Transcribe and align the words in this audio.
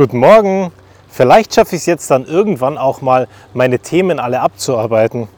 Guten 0.00 0.20
Morgen. 0.20 0.72
Vielleicht 1.10 1.54
schaffe 1.54 1.76
ich 1.76 1.82
es 1.82 1.86
jetzt 1.86 2.10
dann 2.10 2.24
irgendwann 2.24 2.78
auch 2.78 3.02
mal, 3.02 3.28
meine 3.52 3.80
Themen 3.80 4.18
alle 4.18 4.40
abzuarbeiten. 4.40 5.28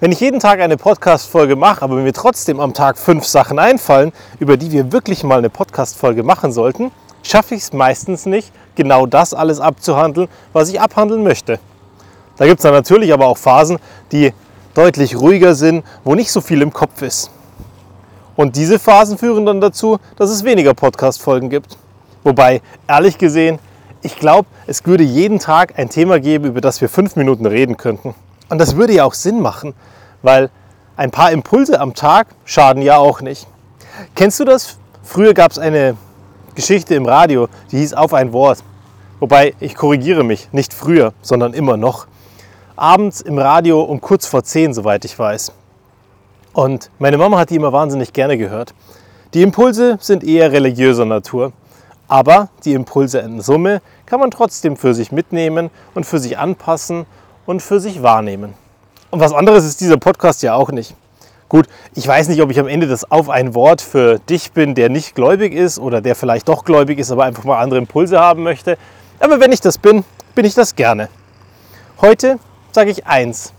Wenn 0.00 0.10
ich 0.10 0.18
jeden 0.18 0.40
Tag 0.40 0.58
eine 0.58 0.76
Podcast-Folge 0.76 1.54
mache, 1.54 1.82
aber 1.82 1.94
mir 1.94 2.12
trotzdem 2.12 2.58
am 2.58 2.74
Tag 2.74 2.98
fünf 2.98 3.24
Sachen 3.26 3.60
einfallen, 3.60 4.10
über 4.40 4.56
die 4.56 4.72
wir 4.72 4.90
wirklich 4.90 5.22
mal 5.22 5.38
eine 5.38 5.50
Podcast-Folge 5.50 6.24
machen 6.24 6.50
sollten, 6.50 6.90
schaffe 7.22 7.54
ich 7.54 7.62
es 7.62 7.72
meistens 7.72 8.26
nicht, 8.26 8.50
genau 8.74 9.06
das 9.06 9.34
alles 9.34 9.60
abzuhandeln, 9.60 10.26
was 10.52 10.68
ich 10.68 10.80
abhandeln 10.80 11.22
möchte. 11.22 11.60
Da 12.38 12.46
gibt 12.46 12.58
es 12.58 12.64
dann 12.64 12.74
natürlich 12.74 13.12
aber 13.12 13.28
auch 13.28 13.38
Phasen, 13.38 13.78
die 14.10 14.34
deutlich 14.74 15.14
ruhiger 15.14 15.54
sind, 15.54 15.84
wo 16.02 16.16
nicht 16.16 16.32
so 16.32 16.40
viel 16.40 16.60
im 16.60 16.72
Kopf 16.72 17.02
ist. 17.02 17.30
Und 18.34 18.56
diese 18.56 18.80
Phasen 18.80 19.16
führen 19.16 19.46
dann 19.46 19.60
dazu, 19.60 20.00
dass 20.16 20.28
es 20.28 20.42
weniger 20.42 20.74
Podcast-Folgen 20.74 21.50
gibt. 21.50 21.78
Wobei, 22.24 22.62
ehrlich 22.88 23.16
gesehen, 23.16 23.60
ich 24.02 24.16
glaube, 24.16 24.48
es 24.66 24.84
würde 24.84 25.04
jeden 25.04 25.38
Tag 25.38 25.78
ein 25.78 25.88
Thema 25.88 26.20
geben, 26.20 26.46
über 26.46 26.60
das 26.60 26.80
wir 26.80 26.88
fünf 26.88 27.16
Minuten 27.16 27.46
reden 27.46 27.76
könnten. 27.76 28.14
Und 28.48 28.58
das 28.58 28.76
würde 28.76 28.92
ja 28.92 29.04
auch 29.04 29.14
Sinn 29.14 29.40
machen, 29.40 29.74
weil 30.22 30.50
ein 30.96 31.10
paar 31.10 31.30
Impulse 31.30 31.80
am 31.80 31.94
Tag 31.94 32.26
schaden 32.44 32.82
ja 32.82 32.98
auch 32.98 33.20
nicht. 33.22 33.46
Kennst 34.14 34.40
du 34.40 34.44
das? 34.44 34.78
Früher 35.02 35.34
gab 35.34 35.52
es 35.52 35.58
eine 35.58 35.96
Geschichte 36.54 36.94
im 36.94 37.06
Radio, 37.06 37.48
die 37.70 37.78
hieß 37.78 37.94
Auf 37.94 38.12
ein 38.12 38.32
Wort. 38.32 38.62
Wobei, 39.20 39.54
ich 39.60 39.74
korrigiere 39.74 40.24
mich, 40.24 40.48
nicht 40.52 40.74
früher, 40.74 41.12
sondern 41.22 41.54
immer 41.54 41.76
noch. 41.76 42.06
Abends 42.74 43.20
im 43.20 43.38
Radio 43.38 43.82
um 43.82 44.00
kurz 44.00 44.26
vor 44.26 44.42
zehn, 44.42 44.74
soweit 44.74 45.04
ich 45.04 45.16
weiß. 45.18 45.52
Und 46.52 46.90
meine 46.98 47.18
Mama 47.18 47.38
hat 47.38 47.50
die 47.50 47.56
immer 47.56 47.72
wahnsinnig 47.72 48.12
gerne 48.12 48.36
gehört. 48.36 48.74
Die 49.32 49.42
Impulse 49.42 49.96
sind 50.00 50.24
eher 50.24 50.52
religiöser 50.52 51.04
Natur, 51.04 51.52
aber 52.12 52.50
die 52.66 52.74
Impulse 52.74 53.20
in 53.20 53.40
Summe 53.40 53.80
kann 54.04 54.20
man 54.20 54.30
trotzdem 54.30 54.76
für 54.76 54.92
sich 54.92 55.12
mitnehmen 55.12 55.70
und 55.94 56.04
für 56.04 56.18
sich 56.18 56.36
anpassen 56.36 57.06
und 57.46 57.62
für 57.62 57.80
sich 57.80 58.02
wahrnehmen. 58.02 58.52
Und 59.10 59.20
was 59.20 59.32
anderes 59.32 59.64
ist 59.64 59.80
dieser 59.80 59.96
Podcast 59.96 60.42
ja 60.42 60.52
auch 60.52 60.70
nicht. 60.70 60.94
Gut, 61.48 61.68
ich 61.94 62.06
weiß 62.06 62.28
nicht, 62.28 62.42
ob 62.42 62.50
ich 62.50 62.60
am 62.60 62.68
Ende 62.68 62.86
das 62.86 63.10
auf 63.10 63.30
ein 63.30 63.54
Wort 63.54 63.80
für 63.80 64.18
dich 64.18 64.52
bin, 64.52 64.74
der 64.74 64.90
nicht 64.90 65.14
gläubig 65.14 65.54
ist 65.54 65.78
oder 65.78 66.02
der 66.02 66.14
vielleicht 66.14 66.50
doch 66.50 66.66
gläubig 66.66 66.98
ist, 66.98 67.10
aber 67.10 67.24
einfach 67.24 67.44
mal 67.44 67.58
andere 67.58 67.78
Impulse 67.78 68.20
haben 68.20 68.42
möchte. 68.42 68.76
Aber 69.18 69.40
wenn 69.40 69.50
ich 69.50 69.62
das 69.62 69.78
bin, 69.78 70.04
bin 70.34 70.44
ich 70.44 70.52
das 70.52 70.76
gerne. 70.76 71.08
Heute 72.02 72.38
sage 72.72 72.90
ich 72.90 73.06
eins. 73.06 73.54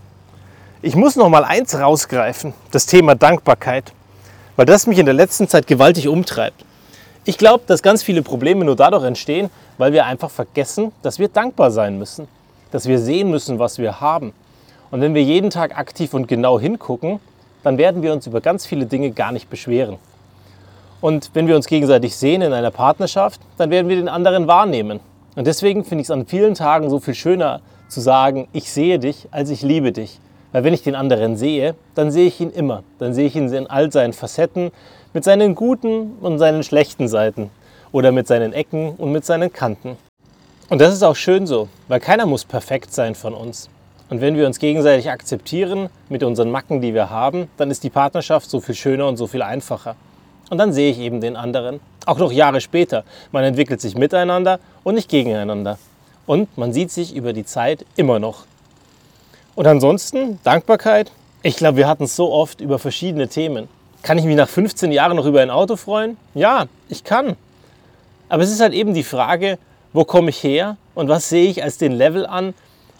Ich 0.80 0.94
muss 0.94 1.16
noch 1.16 1.28
mal 1.28 1.42
eins 1.42 1.76
rausgreifen, 1.76 2.54
das 2.70 2.86
Thema 2.86 3.16
Dankbarkeit, 3.16 3.92
weil 4.54 4.66
das 4.66 4.86
mich 4.86 5.00
in 5.00 5.06
der 5.06 5.14
letzten 5.14 5.48
Zeit 5.48 5.66
gewaltig 5.66 6.06
umtreibt. 6.06 6.64
Ich 7.26 7.38
glaube, 7.38 7.64
dass 7.66 7.82
ganz 7.82 8.02
viele 8.02 8.22
Probleme 8.22 8.66
nur 8.66 8.76
dadurch 8.76 9.04
entstehen, 9.04 9.48
weil 9.78 9.94
wir 9.94 10.04
einfach 10.04 10.30
vergessen, 10.30 10.92
dass 11.00 11.18
wir 11.18 11.28
dankbar 11.28 11.70
sein 11.70 11.98
müssen, 11.98 12.28
dass 12.70 12.86
wir 12.86 12.98
sehen 12.98 13.30
müssen, 13.30 13.58
was 13.58 13.78
wir 13.78 14.02
haben. 14.02 14.34
Und 14.90 15.00
wenn 15.00 15.14
wir 15.14 15.22
jeden 15.22 15.48
Tag 15.48 15.78
aktiv 15.78 16.12
und 16.12 16.28
genau 16.28 16.60
hingucken, 16.60 17.20
dann 17.62 17.78
werden 17.78 18.02
wir 18.02 18.12
uns 18.12 18.26
über 18.26 18.42
ganz 18.42 18.66
viele 18.66 18.84
Dinge 18.84 19.10
gar 19.10 19.32
nicht 19.32 19.48
beschweren. 19.48 19.96
Und 21.00 21.30
wenn 21.32 21.48
wir 21.48 21.56
uns 21.56 21.66
gegenseitig 21.66 22.14
sehen 22.14 22.42
in 22.42 22.52
einer 22.52 22.70
Partnerschaft, 22.70 23.40
dann 23.56 23.70
werden 23.70 23.88
wir 23.88 23.96
den 23.96 24.08
anderen 24.08 24.46
wahrnehmen. 24.46 25.00
Und 25.34 25.46
deswegen 25.46 25.82
finde 25.82 26.02
ich 26.02 26.08
es 26.08 26.10
an 26.10 26.26
vielen 26.26 26.54
Tagen 26.54 26.90
so 26.90 27.00
viel 27.00 27.14
schöner 27.14 27.62
zu 27.88 28.02
sagen, 28.02 28.48
ich 28.52 28.70
sehe 28.70 28.98
dich, 28.98 29.28
als 29.30 29.48
ich 29.48 29.62
liebe 29.62 29.92
dich. 29.92 30.20
Weil 30.52 30.62
wenn 30.62 30.74
ich 30.74 30.82
den 30.82 30.94
anderen 30.94 31.36
sehe, 31.36 31.74
dann 31.94 32.10
sehe 32.10 32.26
ich 32.26 32.38
ihn 32.40 32.50
immer. 32.50 32.82
Dann 32.98 33.14
sehe 33.14 33.26
ich 33.26 33.34
ihn 33.34 33.50
in 33.50 33.66
all 33.66 33.90
seinen 33.90 34.12
Facetten, 34.12 34.70
mit 35.14 35.22
seinen 35.22 35.54
guten 35.54 36.18
und 36.20 36.38
seinen 36.40 36.64
schlechten 36.64 37.06
Seiten 37.06 37.50
oder 37.92 38.10
mit 38.10 38.26
seinen 38.26 38.52
Ecken 38.52 38.90
und 38.96 39.12
mit 39.12 39.24
seinen 39.24 39.52
Kanten. 39.52 39.96
Und 40.68 40.80
das 40.80 40.92
ist 40.92 41.04
auch 41.04 41.14
schön 41.14 41.46
so, 41.46 41.68
weil 41.86 42.00
keiner 42.00 42.26
muss 42.26 42.44
perfekt 42.44 42.92
sein 42.92 43.14
von 43.14 43.32
uns. 43.32 43.70
Und 44.10 44.20
wenn 44.20 44.36
wir 44.36 44.44
uns 44.44 44.58
gegenseitig 44.58 45.10
akzeptieren 45.10 45.88
mit 46.08 46.24
unseren 46.24 46.50
Macken, 46.50 46.80
die 46.80 46.94
wir 46.94 47.10
haben, 47.10 47.48
dann 47.56 47.70
ist 47.70 47.84
die 47.84 47.90
Partnerschaft 47.90 48.50
so 48.50 48.60
viel 48.60 48.74
schöner 48.74 49.06
und 49.06 49.16
so 49.16 49.28
viel 49.28 49.42
einfacher. 49.42 49.94
Und 50.50 50.58
dann 50.58 50.72
sehe 50.72 50.90
ich 50.90 50.98
eben 50.98 51.20
den 51.20 51.36
anderen, 51.36 51.80
auch 52.06 52.18
noch 52.18 52.32
Jahre 52.32 52.60
später. 52.60 53.04
Man 53.30 53.44
entwickelt 53.44 53.80
sich 53.80 53.96
miteinander 53.96 54.58
und 54.82 54.96
nicht 54.96 55.08
gegeneinander. 55.08 55.78
Und 56.26 56.58
man 56.58 56.72
sieht 56.72 56.90
sich 56.90 57.14
über 57.14 57.32
die 57.32 57.44
Zeit 57.44 57.86
immer 57.96 58.18
noch. 58.18 58.46
Und 59.54 59.68
ansonsten 59.68 60.40
Dankbarkeit. 60.42 61.12
Ich 61.42 61.56
glaube, 61.56 61.76
wir 61.76 61.86
hatten 61.86 62.04
es 62.04 62.16
so 62.16 62.32
oft 62.32 62.60
über 62.60 62.80
verschiedene 62.80 63.28
Themen. 63.28 63.68
Kann 64.04 64.18
ich 64.18 64.26
mich 64.26 64.36
nach 64.36 64.50
15 64.50 64.92
Jahren 64.92 65.16
noch 65.16 65.24
über 65.24 65.40
ein 65.40 65.48
Auto 65.48 65.76
freuen? 65.76 66.18
Ja, 66.34 66.66
ich 66.90 67.04
kann. 67.04 67.36
Aber 68.28 68.42
es 68.42 68.52
ist 68.52 68.60
halt 68.60 68.74
eben 68.74 68.92
die 68.92 69.02
Frage, 69.02 69.58
wo 69.94 70.04
komme 70.04 70.28
ich 70.28 70.42
her 70.42 70.76
und 70.94 71.08
was 71.08 71.30
sehe 71.30 71.48
ich 71.48 71.62
als 71.62 71.78
den 71.78 71.92
Level 71.92 72.26
an, 72.26 72.52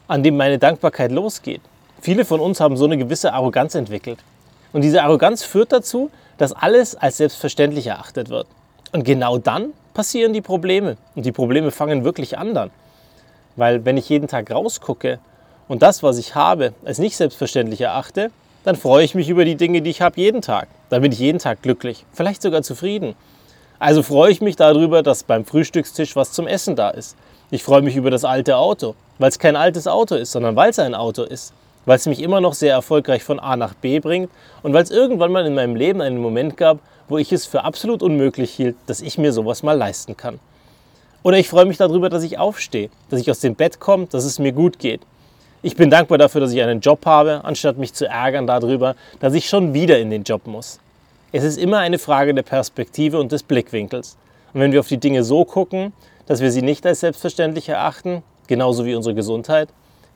an 0.08 0.22
dem 0.22 0.38
meine 0.38 0.58
Dankbarkeit 0.58 1.12
losgeht. 1.12 1.60
Viele 2.00 2.24
von 2.24 2.40
uns 2.40 2.58
haben 2.58 2.78
so 2.78 2.86
eine 2.86 2.96
gewisse 2.96 3.34
Arroganz 3.34 3.74
entwickelt. 3.74 4.18
Und 4.72 4.80
diese 4.80 5.02
Arroganz 5.02 5.44
führt 5.44 5.72
dazu, 5.72 6.10
dass 6.38 6.54
alles 6.54 6.96
als 6.96 7.18
selbstverständlich 7.18 7.86
erachtet 7.86 8.30
wird. 8.30 8.46
Und 8.92 9.04
genau 9.04 9.36
dann 9.36 9.74
passieren 9.92 10.32
die 10.32 10.40
Probleme. 10.40 10.96
Und 11.14 11.26
die 11.26 11.32
Probleme 11.32 11.70
fangen 11.70 12.04
wirklich 12.04 12.38
an 12.38 12.54
dann. 12.54 12.70
Weil 13.56 13.84
wenn 13.84 13.98
ich 13.98 14.08
jeden 14.08 14.26
Tag 14.26 14.50
rausgucke 14.50 15.18
und 15.68 15.82
das, 15.82 16.02
was 16.02 16.16
ich 16.16 16.34
habe, 16.34 16.72
als 16.82 16.98
nicht 16.98 17.18
selbstverständlich 17.18 17.82
erachte, 17.82 18.30
dann 18.64 18.76
freue 18.76 19.04
ich 19.04 19.14
mich 19.14 19.28
über 19.28 19.44
die 19.44 19.56
Dinge, 19.56 19.82
die 19.82 19.90
ich 19.90 20.00
habe 20.00 20.20
jeden 20.20 20.42
Tag. 20.42 20.68
Dann 20.88 21.02
bin 21.02 21.12
ich 21.12 21.18
jeden 21.18 21.38
Tag 21.38 21.62
glücklich, 21.62 22.04
vielleicht 22.12 22.42
sogar 22.42 22.62
zufrieden. 22.62 23.14
Also 23.78 24.02
freue 24.02 24.32
ich 24.32 24.40
mich 24.40 24.56
darüber, 24.56 25.02
dass 25.02 25.22
beim 25.22 25.44
Frühstückstisch 25.44 26.16
was 26.16 26.32
zum 26.32 26.46
Essen 26.46 26.74
da 26.74 26.90
ist. 26.90 27.16
Ich 27.50 27.62
freue 27.62 27.82
mich 27.82 27.96
über 27.96 28.10
das 28.10 28.24
alte 28.24 28.56
Auto, 28.56 28.94
weil 29.18 29.28
es 29.28 29.38
kein 29.38 29.56
altes 29.56 29.86
Auto 29.86 30.14
ist, 30.14 30.32
sondern 30.32 30.56
weil 30.56 30.70
es 30.70 30.78
ein 30.78 30.94
Auto 30.94 31.22
ist. 31.22 31.52
Weil 31.84 31.96
es 31.96 32.06
mich 32.06 32.22
immer 32.22 32.40
noch 32.40 32.54
sehr 32.54 32.72
erfolgreich 32.72 33.22
von 33.22 33.38
A 33.38 33.56
nach 33.56 33.74
B 33.74 34.00
bringt 34.00 34.30
und 34.62 34.72
weil 34.72 34.82
es 34.82 34.90
irgendwann 34.90 35.30
mal 35.30 35.44
in 35.44 35.54
meinem 35.54 35.76
Leben 35.76 36.00
einen 36.00 36.16
Moment 36.16 36.56
gab, 36.56 36.78
wo 37.08 37.18
ich 37.18 37.30
es 37.30 37.44
für 37.44 37.64
absolut 37.64 38.02
unmöglich 38.02 38.50
hielt, 38.52 38.76
dass 38.86 39.02
ich 39.02 39.18
mir 39.18 39.34
sowas 39.34 39.62
mal 39.62 39.76
leisten 39.76 40.16
kann. 40.16 40.40
Oder 41.22 41.36
ich 41.38 41.48
freue 41.48 41.66
mich 41.66 41.76
darüber, 41.76 42.08
dass 42.08 42.22
ich 42.22 42.38
aufstehe, 42.38 42.88
dass 43.10 43.20
ich 43.20 43.30
aus 43.30 43.40
dem 43.40 43.54
Bett 43.54 43.80
komme, 43.80 44.06
dass 44.06 44.24
es 44.24 44.38
mir 44.38 44.52
gut 44.52 44.78
geht. 44.78 45.02
Ich 45.66 45.76
bin 45.76 45.88
dankbar 45.88 46.18
dafür, 46.18 46.42
dass 46.42 46.52
ich 46.52 46.60
einen 46.60 46.80
Job 46.80 47.06
habe, 47.06 47.40
anstatt 47.42 47.78
mich 47.78 47.94
zu 47.94 48.06
ärgern 48.06 48.46
darüber, 48.46 48.96
dass 49.20 49.32
ich 49.32 49.48
schon 49.48 49.72
wieder 49.72 49.98
in 49.98 50.10
den 50.10 50.22
Job 50.22 50.46
muss. 50.46 50.78
Es 51.32 51.42
ist 51.42 51.56
immer 51.56 51.78
eine 51.78 51.98
Frage 51.98 52.34
der 52.34 52.42
Perspektive 52.42 53.18
und 53.18 53.32
des 53.32 53.42
Blickwinkels. 53.42 54.18
Und 54.52 54.60
wenn 54.60 54.72
wir 54.72 54.80
auf 54.80 54.88
die 54.88 54.98
Dinge 54.98 55.24
so 55.24 55.46
gucken, 55.46 55.94
dass 56.26 56.42
wir 56.42 56.52
sie 56.52 56.60
nicht 56.60 56.84
als 56.84 57.00
selbstverständlich 57.00 57.66
erachten, 57.70 58.22
genauso 58.46 58.84
wie 58.84 58.94
unsere 58.94 59.14
Gesundheit, 59.14 59.70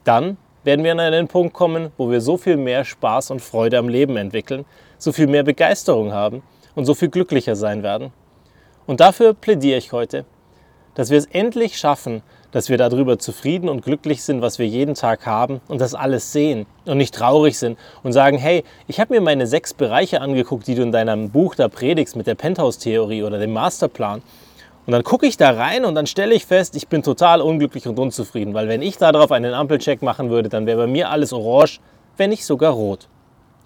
dann 0.04 0.36
werden 0.64 0.84
wir 0.84 0.92
an 0.92 1.00
einen 1.00 1.28
Punkt 1.28 1.54
kommen, 1.54 1.92
wo 1.96 2.10
wir 2.10 2.20
so 2.20 2.36
viel 2.36 2.58
mehr 2.58 2.84
Spaß 2.84 3.30
und 3.30 3.40
Freude 3.40 3.78
am 3.78 3.88
Leben 3.88 4.18
entwickeln, 4.18 4.66
so 4.98 5.12
viel 5.12 5.28
mehr 5.28 5.44
Begeisterung 5.44 6.12
haben 6.12 6.42
und 6.74 6.84
so 6.84 6.92
viel 6.92 7.08
glücklicher 7.08 7.56
sein 7.56 7.82
werden. 7.82 8.12
Und 8.86 9.00
dafür 9.00 9.32
plädiere 9.32 9.78
ich 9.78 9.92
heute, 9.92 10.26
dass 10.94 11.08
wir 11.08 11.16
es 11.16 11.24
endlich 11.24 11.78
schaffen, 11.78 12.22
dass 12.52 12.68
wir 12.68 12.78
darüber 12.78 13.18
zufrieden 13.18 13.68
und 13.68 13.84
glücklich 13.84 14.22
sind, 14.22 14.40
was 14.40 14.58
wir 14.58 14.66
jeden 14.66 14.94
Tag 14.94 15.26
haben 15.26 15.60
und 15.68 15.80
das 15.80 15.94
alles 15.94 16.32
sehen 16.32 16.66
und 16.86 16.98
nicht 16.98 17.14
traurig 17.14 17.58
sind 17.58 17.78
und 18.02 18.12
sagen, 18.12 18.38
hey, 18.38 18.64
ich 18.86 19.00
habe 19.00 19.14
mir 19.14 19.20
meine 19.20 19.46
sechs 19.46 19.74
Bereiche 19.74 20.20
angeguckt, 20.20 20.66
die 20.66 20.74
du 20.74 20.82
in 20.82 20.92
deinem 20.92 21.30
Buch 21.30 21.54
da 21.54 21.68
predigst 21.68 22.16
mit 22.16 22.26
der 22.26 22.34
Penthouse-Theorie 22.34 23.22
oder 23.22 23.38
dem 23.38 23.52
Masterplan. 23.52 24.22
Und 24.86 24.92
dann 24.92 25.04
gucke 25.04 25.26
ich 25.26 25.36
da 25.36 25.50
rein 25.50 25.84
und 25.84 25.94
dann 25.94 26.06
stelle 26.06 26.34
ich 26.34 26.46
fest, 26.46 26.74
ich 26.74 26.88
bin 26.88 27.02
total 27.02 27.42
unglücklich 27.42 27.86
und 27.86 27.98
unzufrieden, 27.98 28.54
weil 28.54 28.68
wenn 28.68 28.80
ich 28.80 28.96
darauf 28.96 29.30
einen 29.32 29.52
Ampelcheck 29.52 30.00
machen 30.00 30.30
würde, 30.30 30.48
dann 30.48 30.64
wäre 30.64 30.78
bei 30.78 30.86
mir 30.86 31.10
alles 31.10 31.34
orange, 31.34 31.80
wenn 32.16 32.30
nicht 32.30 32.46
sogar 32.46 32.72
rot. 32.72 33.08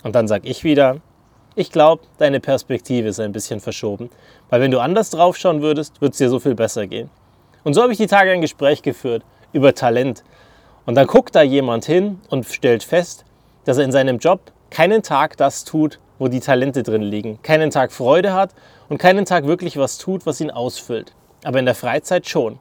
Und 0.02 0.16
dann 0.16 0.26
sage 0.26 0.48
ich 0.48 0.64
wieder, 0.64 0.96
ich 1.54 1.70
glaube, 1.70 2.02
deine 2.18 2.40
Perspektive 2.40 3.08
ist 3.08 3.20
ein 3.20 3.30
bisschen 3.30 3.60
verschoben, 3.60 4.10
weil 4.50 4.60
wenn 4.60 4.72
du 4.72 4.80
anders 4.80 5.10
draufschauen 5.10 5.62
würdest, 5.62 6.00
würde 6.00 6.10
es 6.12 6.18
dir 6.18 6.28
so 6.28 6.40
viel 6.40 6.56
besser 6.56 6.88
gehen. 6.88 7.08
Und 7.64 7.74
so 7.74 7.82
habe 7.82 7.92
ich 7.92 7.98
die 7.98 8.06
Tage 8.06 8.30
ein 8.30 8.40
Gespräch 8.40 8.82
geführt 8.82 9.22
über 9.52 9.74
Talent. 9.74 10.24
Und 10.86 10.96
dann 10.96 11.06
guckt 11.06 11.34
da 11.34 11.42
jemand 11.42 11.84
hin 11.84 12.20
und 12.28 12.46
stellt 12.46 12.82
fest, 12.82 13.24
dass 13.64 13.78
er 13.78 13.84
in 13.84 13.92
seinem 13.92 14.18
Job 14.18 14.52
keinen 14.70 15.02
Tag 15.02 15.36
das 15.36 15.64
tut, 15.64 16.00
wo 16.18 16.28
die 16.28 16.40
Talente 16.40 16.82
drin 16.82 17.02
liegen, 17.02 17.40
keinen 17.42 17.70
Tag 17.70 17.92
Freude 17.92 18.32
hat 18.32 18.54
und 18.88 18.98
keinen 18.98 19.24
Tag 19.24 19.46
wirklich 19.46 19.76
was 19.76 19.98
tut, 19.98 20.26
was 20.26 20.40
ihn 20.40 20.50
ausfüllt. 20.50 21.12
Aber 21.44 21.58
in 21.58 21.66
der 21.66 21.74
Freizeit 21.74 22.28
schon. 22.28 22.58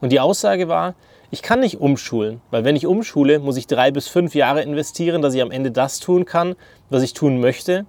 Und 0.00 0.10
die 0.10 0.20
Aussage 0.20 0.68
war, 0.68 0.94
ich 1.30 1.42
kann 1.42 1.60
nicht 1.60 1.80
umschulen, 1.80 2.40
weil 2.50 2.64
wenn 2.64 2.74
ich 2.74 2.86
umschule, 2.86 3.38
muss 3.38 3.56
ich 3.56 3.68
drei 3.68 3.92
bis 3.92 4.08
fünf 4.08 4.34
Jahre 4.34 4.62
investieren, 4.62 5.22
dass 5.22 5.34
ich 5.34 5.42
am 5.42 5.52
Ende 5.52 5.70
das 5.70 6.00
tun 6.00 6.24
kann, 6.24 6.56
was 6.88 7.02
ich 7.02 7.12
tun 7.12 7.40
möchte. 7.40 7.86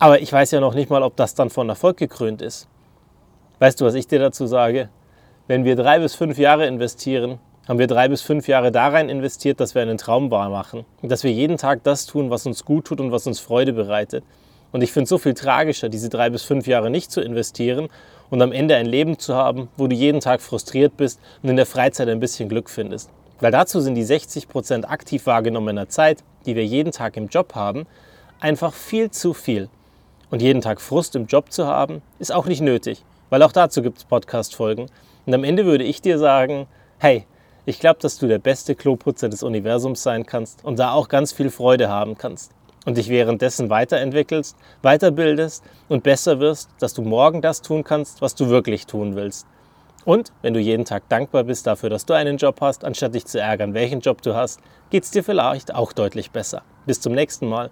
Aber 0.00 0.20
ich 0.20 0.32
weiß 0.32 0.50
ja 0.50 0.60
noch 0.60 0.74
nicht 0.74 0.90
mal, 0.90 1.02
ob 1.02 1.14
das 1.16 1.34
dann 1.34 1.50
von 1.50 1.68
Erfolg 1.68 1.96
gekrönt 1.96 2.42
ist. 2.42 2.66
Weißt 3.60 3.80
du, 3.80 3.84
was 3.84 3.94
ich 3.94 4.08
dir 4.08 4.18
dazu 4.18 4.46
sage? 4.46 4.88
Wenn 5.46 5.66
wir 5.66 5.76
drei 5.76 5.98
bis 5.98 6.14
fünf 6.14 6.38
Jahre 6.38 6.66
investieren, 6.66 7.38
haben 7.68 7.78
wir 7.78 7.86
drei 7.86 8.08
bis 8.08 8.22
fünf 8.22 8.48
Jahre 8.48 8.72
da 8.72 8.88
rein 8.88 9.10
investiert, 9.10 9.60
dass 9.60 9.74
wir 9.74 9.82
einen 9.82 9.98
Traum 9.98 10.30
wahr 10.30 10.48
machen. 10.48 10.86
Dass 11.02 11.22
wir 11.22 11.32
jeden 11.32 11.58
Tag 11.58 11.82
das 11.82 12.06
tun, 12.06 12.30
was 12.30 12.46
uns 12.46 12.64
gut 12.64 12.86
tut 12.86 12.98
und 12.98 13.12
was 13.12 13.26
uns 13.26 13.40
Freude 13.40 13.74
bereitet. 13.74 14.24
Und 14.72 14.82
ich 14.82 14.90
finde 14.90 15.04
es 15.04 15.10
so 15.10 15.18
viel 15.18 15.34
tragischer, 15.34 15.90
diese 15.90 16.08
drei 16.08 16.30
bis 16.30 16.44
fünf 16.44 16.66
Jahre 16.66 16.88
nicht 16.88 17.12
zu 17.12 17.20
investieren 17.20 17.90
und 18.30 18.40
am 18.40 18.52
Ende 18.52 18.74
ein 18.76 18.86
Leben 18.86 19.18
zu 19.18 19.34
haben, 19.34 19.68
wo 19.76 19.86
du 19.86 19.94
jeden 19.94 20.20
Tag 20.20 20.40
frustriert 20.40 20.96
bist 20.96 21.20
und 21.42 21.50
in 21.50 21.56
der 21.56 21.66
Freizeit 21.66 22.08
ein 22.08 22.20
bisschen 22.20 22.48
Glück 22.48 22.70
findest. 22.70 23.10
Weil 23.38 23.52
dazu 23.52 23.80
sind 23.80 23.96
die 23.96 24.02
60 24.02 24.48
Prozent 24.48 24.88
aktiv 24.88 25.26
wahrgenommener 25.26 25.90
Zeit, 25.90 26.24
die 26.46 26.56
wir 26.56 26.64
jeden 26.64 26.90
Tag 26.90 27.18
im 27.18 27.28
Job 27.28 27.54
haben, 27.54 27.86
einfach 28.40 28.72
viel 28.72 29.10
zu 29.10 29.34
viel. 29.34 29.68
Und 30.30 30.40
jeden 30.40 30.62
Tag 30.62 30.80
Frust 30.80 31.14
im 31.16 31.26
Job 31.26 31.52
zu 31.52 31.66
haben, 31.66 32.00
ist 32.18 32.32
auch 32.32 32.46
nicht 32.46 32.62
nötig, 32.62 33.04
weil 33.30 33.42
auch 33.42 33.52
dazu 33.52 33.82
gibt 33.82 33.98
es 33.98 34.04
Podcast-Folgen. 34.04 34.86
Und 35.26 35.34
am 35.34 35.44
Ende 35.44 35.64
würde 35.64 35.84
ich 35.84 36.02
dir 36.02 36.18
sagen, 36.18 36.66
hey, 36.98 37.26
ich 37.66 37.80
glaube, 37.80 38.00
dass 38.00 38.18
du 38.18 38.26
der 38.26 38.38
beste 38.38 38.74
Kloputzer 38.74 39.28
des 39.28 39.42
Universums 39.42 40.02
sein 40.02 40.26
kannst 40.26 40.64
und 40.64 40.78
da 40.78 40.92
auch 40.92 41.08
ganz 41.08 41.32
viel 41.32 41.50
Freude 41.50 41.88
haben 41.88 42.18
kannst 42.18 42.52
und 42.84 42.96
dich 42.96 43.08
währenddessen 43.08 43.70
weiterentwickelst, 43.70 44.56
weiterbildest 44.82 45.64
und 45.88 46.02
besser 46.02 46.40
wirst, 46.40 46.70
dass 46.78 46.94
du 46.94 47.02
morgen 47.02 47.40
das 47.40 47.62
tun 47.62 47.84
kannst, 47.84 48.20
was 48.20 48.34
du 48.34 48.48
wirklich 48.48 48.86
tun 48.86 49.16
willst. 49.16 49.46
Und 50.04 50.32
wenn 50.42 50.52
du 50.52 50.60
jeden 50.60 50.84
Tag 50.84 51.08
dankbar 51.08 51.44
bist 51.44 51.66
dafür, 51.66 51.88
dass 51.88 52.04
du 52.04 52.12
einen 52.12 52.36
Job 52.36 52.60
hast, 52.60 52.84
anstatt 52.84 53.14
dich 53.14 53.24
zu 53.24 53.40
ärgern, 53.40 53.72
welchen 53.72 54.00
Job 54.00 54.20
du 54.20 54.34
hast, 54.34 54.60
geht 54.90 55.04
es 55.04 55.10
dir 55.10 55.24
vielleicht 55.24 55.74
auch 55.74 55.92
deutlich 55.92 56.30
besser. 56.30 56.62
Bis 56.84 57.00
zum 57.00 57.14
nächsten 57.14 57.48
Mal. 57.48 57.70